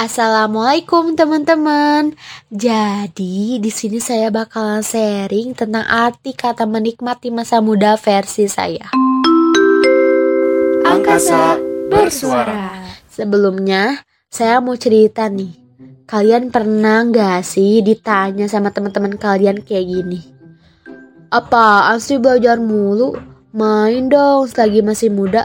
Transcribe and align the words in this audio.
Assalamualaikum 0.00 1.12
teman-teman. 1.12 2.16
Jadi 2.48 3.60
di 3.60 3.68
sini 3.68 4.00
saya 4.00 4.32
bakalan 4.32 4.80
sharing 4.80 5.52
tentang 5.52 5.84
arti 5.84 6.32
kata 6.32 6.64
menikmati 6.64 7.28
masa 7.28 7.60
muda 7.60 8.00
versi 8.00 8.48
saya. 8.48 8.88
Angkasa 10.88 11.60
bersuara. 11.92 12.80
Sebelumnya 13.12 14.00
saya 14.32 14.64
mau 14.64 14.72
cerita 14.72 15.28
nih. 15.28 15.52
Kalian 16.08 16.48
pernah 16.48 17.04
nggak 17.04 17.44
sih 17.44 17.84
ditanya 17.84 18.48
sama 18.48 18.72
teman-teman 18.72 19.20
kalian 19.20 19.60
kayak 19.60 19.84
gini? 19.84 20.24
Apa 21.28 21.92
asli 21.92 22.16
belajar 22.16 22.56
mulu? 22.56 23.20
Main 23.52 24.08
dong 24.08 24.48
selagi 24.48 24.80
masih 24.80 25.12
muda. 25.12 25.44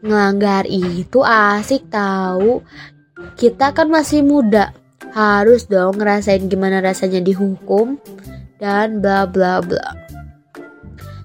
Ngelanggar 0.00 0.64
itu 0.64 1.20
asik 1.20 1.92
tahu 1.92 2.64
kita 3.34 3.72
kan 3.72 3.88
masih 3.88 4.20
muda, 4.20 4.76
harus 5.16 5.66
dong 5.66 5.98
ngerasain 5.98 6.46
gimana 6.46 6.78
rasanya 6.84 7.24
dihukum 7.24 7.98
dan 8.60 9.00
bla 9.00 9.24
bla 9.24 9.64
bla. 9.64 9.96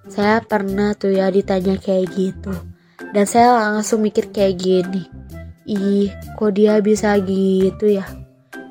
Saya 0.07 0.39
pernah 0.39 0.95
tuh 0.95 1.11
ya 1.11 1.27
ditanya 1.27 1.75
kayak 1.75 2.07
gitu. 2.15 2.55
Dan 3.11 3.27
saya 3.27 3.51
langsung 3.55 4.03
mikir 4.03 4.31
kayak 4.31 4.55
gini. 4.59 5.03
Ih, 5.67 6.11
kok 6.39 6.55
dia 6.55 6.79
bisa 6.79 7.15
gitu 7.19 7.89
ya? 7.89 8.05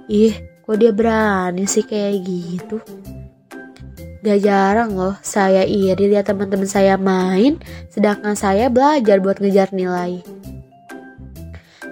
Ih, 0.08 0.36
kok 0.64 0.76
dia 0.80 0.92
berani 0.92 1.68
sih 1.68 1.84
kayak 1.84 2.24
gitu? 2.24 2.80
Gak 4.24 4.40
jarang 4.40 4.96
loh 4.96 5.16
saya 5.20 5.68
iri 5.68 6.08
lihat 6.08 6.32
teman-teman 6.32 6.64
saya 6.64 6.96
main, 6.96 7.60
sedangkan 7.92 8.32
saya 8.32 8.72
belajar 8.72 9.20
buat 9.20 9.36
ngejar 9.36 9.76
nilai. 9.76 10.24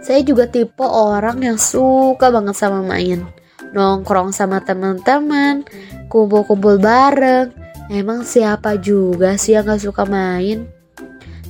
Saya 0.03 0.21
juga 0.27 0.51
tipe 0.51 0.83
orang 0.83 1.39
yang 1.47 1.59
suka 1.59 2.35
banget 2.35 2.59
sama 2.59 2.83
main. 2.83 3.23
Nongkrong 3.71 4.35
sama 4.35 4.59
teman-teman, 4.59 5.63
kumpul-kumpul 6.11 6.83
bareng. 6.83 7.55
Emang 7.87 8.27
siapa 8.27 8.75
juga 8.83 9.39
sih 9.39 9.55
yang 9.55 9.71
gak 9.71 9.87
suka 9.87 10.03
main? 10.03 10.67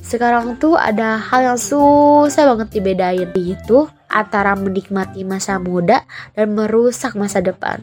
Sekarang 0.03 0.61
tuh 0.61 0.77
ada 0.77 1.17
hal 1.17 1.55
yang 1.55 1.59
susah 1.59 2.45
banget 2.53 2.77
dibedain 2.77 3.31
Itu 3.33 3.89
antara 4.11 4.53
menikmati 4.53 5.25
masa 5.25 5.57
muda 5.57 6.05
dan 6.37 6.53
merusak 6.53 7.17
masa 7.17 7.41
depan 7.41 7.81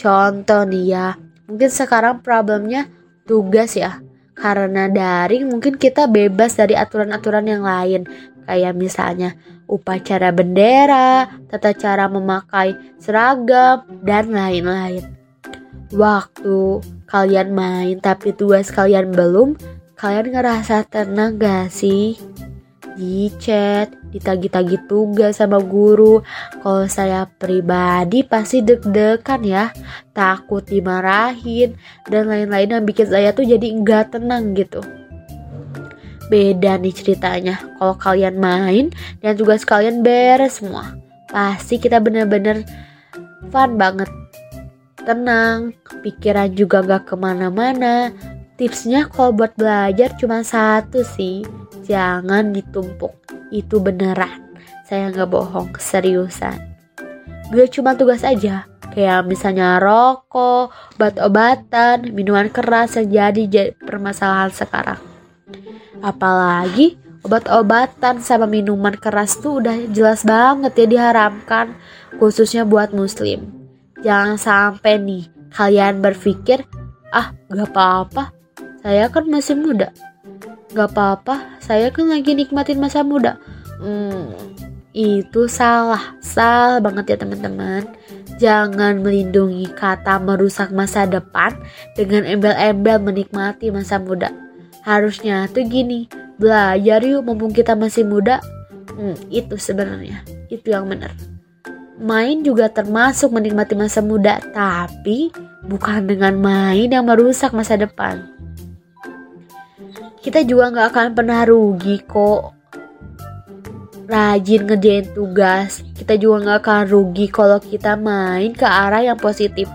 Contoh 0.00 0.64
nih 0.64 0.84
ya 0.94 1.08
Mungkin 1.50 1.68
sekarang 1.68 2.24
problemnya 2.24 2.88
tugas 3.28 3.76
ya 3.76 4.00
Karena 4.32 4.88
daring 4.88 5.50
mungkin 5.50 5.76
kita 5.76 6.08
bebas 6.08 6.56
dari 6.56 6.72
aturan-aturan 6.72 7.44
yang 7.44 7.66
lain 7.66 8.08
Kayak 8.48 8.72
misalnya 8.72 9.36
upacara 9.68 10.32
bendera, 10.32 11.28
tata 11.52 11.76
cara 11.76 12.08
memakai 12.08 12.74
seragam, 12.98 13.84
dan 14.02 14.32
lain-lain. 14.32 15.04
Waktu 15.92 16.82
kalian 17.08 17.52
main 17.52 17.96
tapi 18.00 18.32
tugas 18.32 18.72
kalian 18.72 19.12
belum, 19.12 19.54
kalian 19.94 20.32
ngerasa 20.32 20.88
tenang 20.88 21.36
gak 21.36 21.68
sih? 21.68 22.16
Di 22.98 23.30
chat, 23.38 23.94
ditagi-tagi 24.10 24.90
tugas 24.90 25.38
sama 25.38 25.62
guru. 25.62 26.18
Kalau 26.58 26.90
saya 26.90 27.30
pribadi 27.30 28.26
pasti 28.26 28.58
deg-degan 28.58 29.46
ya, 29.46 29.70
takut 30.10 30.66
dimarahin, 30.66 31.78
dan 32.10 32.26
lain-lain 32.26 32.74
yang 32.74 32.82
bikin 32.82 33.06
saya 33.06 33.30
tuh 33.30 33.46
jadi 33.46 33.70
nggak 33.70 34.18
tenang 34.18 34.50
gitu 34.58 34.82
beda 36.28 36.78
nih 36.78 36.94
ceritanya. 36.94 37.60
Kalau 37.80 37.96
kalian 37.96 38.36
main 38.38 38.92
dan 39.20 39.34
tugas 39.34 39.64
kalian 39.64 40.04
beres 40.04 40.60
semua, 40.60 40.96
pasti 41.28 41.80
kita 41.80 41.98
bener-bener 41.98 42.64
fun 43.50 43.76
banget. 43.80 44.08
Tenang, 45.02 45.72
pikiran 46.04 46.52
juga 46.52 46.84
gak 46.84 47.08
ke 47.08 47.14
mana-mana. 47.16 48.12
Tipsnya 48.60 49.08
kalau 49.08 49.32
buat 49.32 49.56
belajar 49.56 50.12
cuma 50.20 50.44
satu 50.44 51.00
sih, 51.00 51.48
jangan 51.88 52.52
ditumpuk. 52.52 53.16
Itu 53.48 53.80
beneran. 53.80 54.52
Saya 54.84 55.08
gak 55.08 55.32
bohong, 55.32 55.72
seriusan. 55.80 56.60
Gak 57.48 57.72
cuma 57.72 57.96
tugas 57.96 58.20
aja, 58.20 58.68
kayak 58.92 59.24
misalnya 59.24 59.80
rokok, 59.80 60.68
obat-obatan, 61.00 62.12
minuman 62.12 62.52
keras 62.52 63.00
yang 63.00 63.08
jadi 63.08 63.72
permasalahan 63.80 64.52
sekarang. 64.52 65.07
Apalagi 66.00 66.98
obat-obatan 67.26 68.22
sama 68.22 68.46
minuman 68.46 68.94
keras 68.94 69.36
tuh 69.42 69.58
udah 69.58 69.74
jelas 69.90 70.22
banget 70.22 70.72
ya 70.78 70.86
diharamkan 70.86 71.74
khususnya 72.16 72.62
buat 72.62 72.94
muslim. 72.94 73.50
Jangan 74.00 74.38
sampai 74.38 75.02
nih 75.02 75.24
kalian 75.50 75.98
berpikir, 75.98 76.62
ah 77.10 77.34
gak 77.50 77.74
apa-apa, 77.74 78.30
saya 78.84 79.10
kan 79.10 79.26
masih 79.26 79.58
muda. 79.58 79.90
Gak 80.70 80.94
apa-apa, 80.94 81.58
saya 81.58 81.90
kan 81.90 82.06
lagi 82.06 82.36
nikmatin 82.38 82.78
masa 82.78 83.02
muda. 83.02 83.42
Hmm, 83.82 84.30
itu 84.94 85.50
salah, 85.50 86.14
salah 86.22 86.78
banget 86.78 87.14
ya 87.14 87.16
teman-teman. 87.26 87.82
Jangan 88.38 89.02
melindungi 89.02 89.66
kata 89.74 90.22
merusak 90.22 90.70
masa 90.70 91.10
depan 91.10 91.58
dengan 91.98 92.22
embel-embel 92.22 93.02
menikmati 93.02 93.74
masa 93.74 93.98
muda. 93.98 94.30
Harusnya 94.86 95.50
tuh 95.50 95.66
gini, 95.66 96.06
belajar 96.38 97.02
yuk 97.02 97.26
mumpung 97.26 97.50
kita 97.50 97.74
masih 97.74 98.06
muda. 98.06 98.38
Hmm, 98.94 99.14
itu 99.30 99.54
sebenarnya, 99.58 100.22
itu 100.50 100.70
yang 100.74 100.90
benar. 100.90 101.14
Main 101.98 102.46
juga 102.46 102.70
termasuk 102.70 103.34
menikmati 103.34 103.74
masa 103.74 103.98
muda, 103.98 104.38
tapi 104.54 105.34
bukan 105.66 106.06
dengan 106.06 106.38
main 106.38 106.86
yang 106.86 107.02
merusak 107.02 107.50
masa 107.50 107.74
depan. 107.74 108.22
Kita 110.22 110.46
juga 110.46 110.70
nggak 110.70 110.88
akan 110.94 111.08
pernah 111.14 111.42
rugi 111.42 111.98
kok. 112.06 112.54
Rajin 114.08 114.64
ngerjain 114.64 115.10
tugas, 115.12 115.84
kita 115.98 116.16
juga 116.16 116.36
nggak 116.42 116.58
akan 116.64 116.82
rugi 116.88 117.26
kalau 117.28 117.58
kita 117.60 117.92
main 117.98 118.54
ke 118.56 118.64
arah 118.64 119.04
yang 119.04 119.18
positif. 119.20 119.68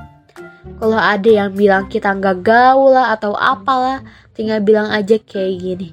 Kalau 0.81 0.97
ada 0.97 1.29
yang 1.29 1.53
bilang 1.53 1.85
kita 1.87 2.11
nggak 2.11 2.43
gaul 2.43 2.91
lah 2.97 3.13
atau 3.13 3.37
apalah, 3.37 4.01
tinggal 4.33 4.59
bilang 4.61 4.89
aja 4.89 5.17
kayak 5.21 5.53
gini. 5.61 5.89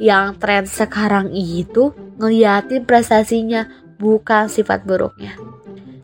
Yang 0.00 0.26
tren 0.40 0.64
sekarang 0.64 1.28
itu 1.36 1.92
ngeliatin 2.16 2.88
prestasinya 2.88 3.68
bukan 4.00 4.48
sifat 4.48 4.88
buruknya. 4.88 5.36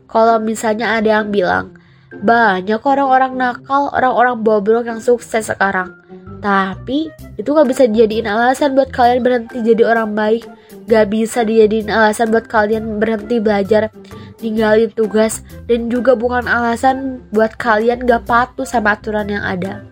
Kalau 0.07 0.37
misalnya 0.39 0.95
ada 0.95 1.19
yang 1.19 1.33
bilang, 1.33 1.75
banyak 2.13 2.79
orang-orang 2.79 3.35
nakal, 3.35 3.91
orang-orang 3.91 4.39
bobrok 4.39 4.85
yang 4.87 5.01
sukses 5.03 5.49
sekarang. 5.49 5.97
Tapi 6.37 7.09
itu 7.35 7.49
gak 7.49 7.67
bisa 7.67 7.89
dijadiin 7.89 8.29
alasan 8.29 8.77
buat 8.77 8.93
kalian 8.93 9.25
berhenti 9.25 9.57
jadi 9.65 9.83
orang 9.83 10.13
baik. 10.13 10.45
Gak 10.87 11.11
bisa 11.11 11.43
dijadiin 11.43 11.91
alasan 11.91 12.31
buat 12.31 12.47
kalian 12.47 13.01
berhenti 13.01 13.41
belajar, 13.43 13.91
ninggalin 14.39 14.93
tugas, 14.93 15.43
dan 15.67 15.91
juga 15.91 16.15
bukan 16.15 16.47
alasan 16.47 17.25
buat 17.33 17.57
kalian 17.59 18.07
gak 18.07 18.23
patuh 18.29 18.63
sama 18.63 18.95
aturan 18.95 19.27
yang 19.27 19.43
ada. 19.43 19.83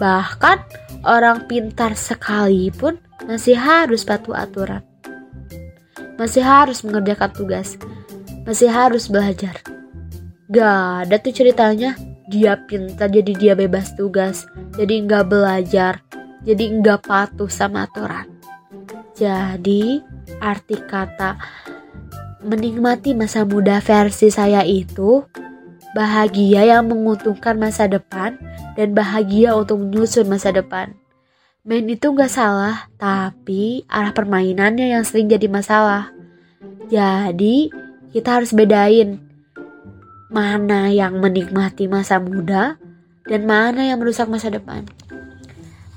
Bahkan 0.00 0.58
orang 1.04 1.44
pintar 1.44 1.92
sekalipun 1.92 2.96
masih 3.28 3.60
harus 3.60 4.00
patuh 4.00 4.32
aturan. 4.32 4.80
Masih 6.16 6.40
harus 6.40 6.80
mengerjakan 6.80 7.30
tugas. 7.36 7.76
Masih 8.48 8.72
harus 8.72 9.12
belajar. 9.12 9.60
Gak 10.48 11.06
ada 11.06 11.16
tuh 11.20 11.36
ceritanya 11.36 11.94
dia 12.32 12.56
pintar 12.64 13.12
jadi 13.12 13.32
dia 13.36 13.52
bebas 13.52 13.92
tugas. 13.92 14.48
Jadi 14.80 15.04
nggak 15.04 15.28
belajar. 15.28 16.00
Jadi 16.48 16.80
nggak 16.80 17.04
patuh 17.04 17.52
sama 17.52 17.84
aturan. 17.84 18.24
Jadi 19.12 20.00
arti 20.40 20.80
kata 20.80 21.36
menikmati 22.40 23.12
masa 23.12 23.44
muda 23.44 23.84
versi 23.84 24.32
saya 24.32 24.64
itu 24.64 25.20
bahagia 25.96 26.66
yang 26.66 26.86
menguntungkan 26.86 27.58
masa 27.58 27.90
depan, 27.90 28.38
dan 28.78 28.94
bahagia 28.94 29.54
untuk 29.58 29.82
menyusun 29.82 30.30
masa 30.30 30.54
depan. 30.54 30.94
Main 31.60 31.90
itu 31.92 32.16
gak 32.16 32.32
salah, 32.32 32.88
tapi 32.96 33.84
arah 33.90 34.16
permainannya 34.16 34.96
yang 34.96 35.04
sering 35.04 35.28
jadi 35.28 35.44
masalah. 35.50 36.08
Jadi, 36.88 37.68
kita 38.10 38.40
harus 38.40 38.50
bedain 38.56 39.20
mana 40.30 40.88
yang 40.88 41.18
menikmati 41.18 41.90
masa 41.90 42.22
muda 42.22 42.78
dan 43.26 43.44
mana 43.44 43.82
yang 43.86 43.98
merusak 43.98 44.30
masa 44.30 44.48
depan. 44.48 44.86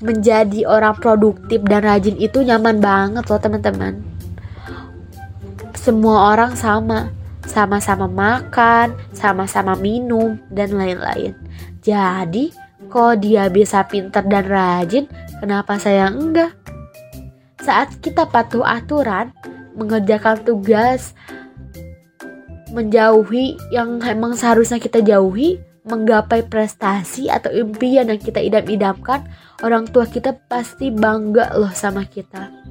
Menjadi 0.03 0.67
orang 0.67 0.99
produktif 0.99 1.63
dan 1.63 1.85
rajin 1.85 2.19
itu 2.19 2.43
nyaman 2.43 2.83
banget 2.83 3.23
loh 3.29 3.39
teman-teman. 3.39 4.03
Semua 5.79 6.35
orang 6.35 6.59
sama, 6.59 7.13
sama-sama 7.45 8.07
makan, 8.07 8.95
sama-sama 9.11 9.75
minum, 9.77 10.39
dan 10.49 10.73
lain-lain. 10.73 11.35
Jadi, 11.83 12.55
kok 12.87 13.19
dia 13.19 13.51
bisa 13.51 13.83
pinter 13.87 14.23
dan 14.25 14.47
rajin, 14.47 15.05
kenapa 15.43 15.75
saya 15.79 16.07
enggak? 16.07 16.55
Saat 17.63 17.99
kita 18.03 18.27
patuh 18.27 18.63
aturan, 18.63 19.31
mengerjakan 19.73 20.43
tugas 20.43 21.15
menjauhi 22.73 23.53
yang 23.69 24.01
emang 24.01 24.33
seharusnya 24.33 24.81
kita 24.81 25.05
jauhi, 25.05 25.61
menggapai 25.85 26.41
prestasi 26.49 27.29
atau 27.29 27.53
impian 27.53 28.09
yang 28.09 28.17
kita 28.17 28.41
idam-idamkan, 28.41 29.29
orang 29.61 29.85
tua 29.85 30.09
kita 30.09 30.33
pasti 30.49 30.89
bangga 30.89 31.53
loh 31.53 31.71
sama 31.71 32.01
kita. 32.09 32.62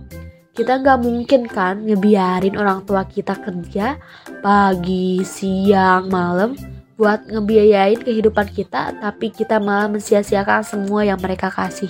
Kita 0.53 0.85
nggak 0.85 1.01
mungkin 1.01 1.49
kan 1.49 1.81
ngebiarin 1.89 2.61
orang 2.61 2.85
tua 2.85 3.09
kita 3.09 3.41
kerja 3.41 3.97
pagi, 4.45 5.25
siang, 5.25 6.13
malam 6.13 6.53
buat 7.01 7.25
ngebiayain 7.25 8.05
kehidupan 8.05 8.53
kita, 8.53 8.93
tapi 9.01 9.33
kita 9.33 9.57
malah 9.57 9.89
mensia-siakan 9.89 10.61
semua 10.61 11.09
yang 11.09 11.17
mereka 11.17 11.49
kasih. 11.49 11.89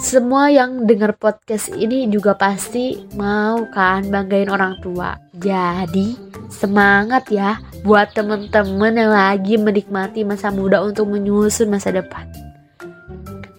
Semua 0.00 0.48
yang 0.48 0.88
dengar 0.88 1.20
podcast 1.20 1.68
ini 1.76 2.08
juga 2.08 2.32
pasti 2.32 2.96
mau 3.12 3.68
kan 3.68 4.08
banggain 4.08 4.48
orang 4.48 4.80
tua. 4.80 5.20
Jadi 5.36 6.16
semangat 6.48 7.28
ya 7.28 7.60
buat 7.84 8.16
temen-temen 8.16 8.94
yang 8.96 9.12
lagi 9.12 9.60
menikmati 9.60 10.24
masa 10.24 10.48
muda 10.48 10.80
untuk 10.80 11.12
menyusun 11.12 11.68
masa 11.68 11.92
depan. 11.92 12.24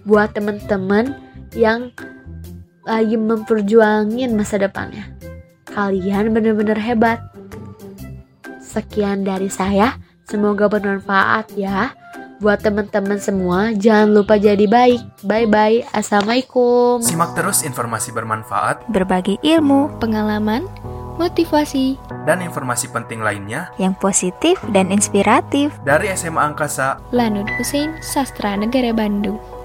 Buat 0.09 0.33
temen-temen 0.33 1.13
yang 1.53 1.93
lagi 2.89 3.15
memperjuangin 3.15 4.33
masa 4.33 4.57
depannya. 4.57 5.13
Kalian 5.69 6.33
bener-bener 6.33 6.81
hebat. 6.81 7.21
Sekian 8.57 9.21
dari 9.21 9.47
saya, 9.47 10.01
semoga 10.25 10.65
bermanfaat 10.65 11.53
ya. 11.53 11.93
Buat 12.39 12.63
teman-teman 12.63 13.19
semua, 13.19 13.75
jangan 13.75 14.15
lupa 14.15 14.39
jadi 14.39 14.63
baik. 14.63 15.27
Bye-bye. 15.27 15.91
Assalamualaikum. 15.91 17.03
Simak 17.03 17.35
terus 17.35 17.67
informasi 17.67 18.15
bermanfaat, 18.15 18.87
berbagi 18.87 19.35
ilmu, 19.43 19.99
pengalaman, 19.99 20.63
motivasi, 21.19 21.99
dan 22.23 22.39
informasi 22.39 22.87
penting 22.95 23.19
lainnya 23.19 23.67
yang 23.75 23.91
positif 23.91 24.55
dan 24.71 24.87
inspiratif 24.87 25.75
dari 25.83 26.07
SMA 26.15 26.39
Angkasa 26.39 27.03
Lanud 27.11 27.51
Hussein 27.59 27.99
Sastra 27.99 28.55
Negara 28.55 28.95
Bandung. 28.95 29.58